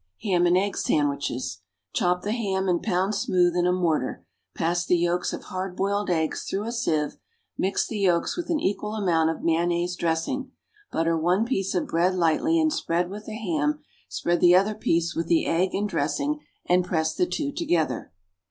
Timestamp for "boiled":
5.75-6.09